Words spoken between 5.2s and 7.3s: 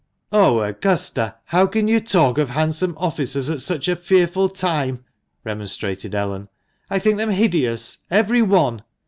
remonstrated Ellen. "I think them